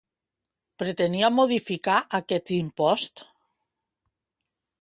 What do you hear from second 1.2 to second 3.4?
modificar aquest impost?